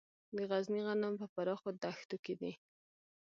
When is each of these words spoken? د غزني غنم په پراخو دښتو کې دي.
د 0.35 0.37
غزني 0.49 0.81
غنم 0.87 1.13
په 1.21 1.27
پراخو 1.33 1.69
دښتو 1.83 2.17
کې 2.23 2.33
دي. 2.41 2.51